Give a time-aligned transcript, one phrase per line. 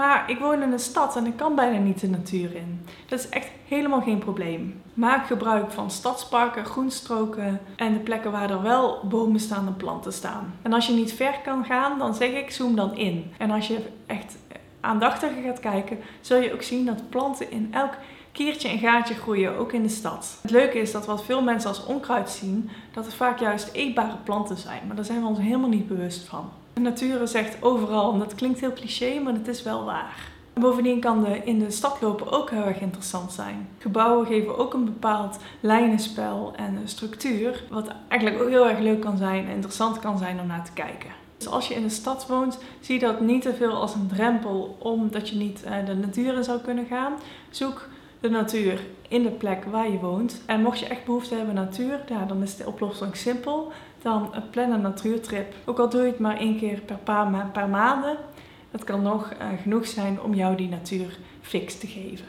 [0.00, 2.86] Maar ik woon in een stad en ik kan bijna niet de natuur in.
[3.06, 4.82] Dat is echt helemaal geen probleem.
[4.94, 10.12] Maak gebruik van stadsparken, groenstroken en de plekken waar er wel bomen staan en planten
[10.12, 10.54] staan.
[10.62, 13.32] En als je niet ver kan gaan, dan zeg ik zoom dan in.
[13.38, 14.36] En als je echt
[14.80, 17.92] aandachtiger gaat kijken, zul je ook zien dat planten in elk
[18.32, 20.38] kiertje en gaatje groeien, ook in de stad.
[20.42, 24.16] Het leuke is dat wat veel mensen als onkruid zien, dat het vaak juist eetbare
[24.24, 24.80] planten zijn.
[24.86, 26.50] Maar daar zijn we ons helemaal niet bewust van.
[26.72, 30.28] De natuur echt overal en dat klinkt heel cliché, maar het is wel waar.
[30.52, 33.68] En bovendien kan de in de stad lopen ook heel erg interessant zijn.
[33.78, 39.16] Gebouwen geven ook een bepaald lijnenspel en structuur, wat eigenlijk ook heel erg leuk kan
[39.16, 41.10] zijn en interessant kan zijn om naar te kijken.
[41.36, 44.76] Dus als je in de stad woont, zie dat niet te veel als een drempel
[44.78, 47.12] omdat je niet eh, de natuur in zou kunnen gaan.
[47.50, 47.88] Zoek
[48.20, 50.42] de natuur in de plek waar je woont.
[50.46, 53.72] En mocht je echt behoefte hebben aan natuur, ja, dan is de oplossing simpel.
[54.02, 55.54] Dan plan een natuurtrip.
[55.64, 58.16] Ook al doe je het maar één keer per paar, per maanden.
[58.70, 62.26] Dat kan nog uh, genoeg zijn om jou die natuur fix te geven.